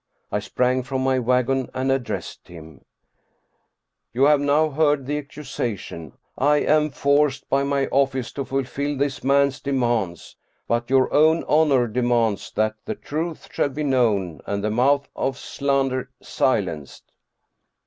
[0.31, 2.83] I sprang from my wagon and addressed him:"
[4.15, 6.13] You have now heard the ac cusation.
[6.35, 10.37] I am forced by my office to fulfill this man's de mands.
[10.67, 15.37] But your own honor demands that the truth shall be known and the mouth of
[15.37, 17.11] slander silenced."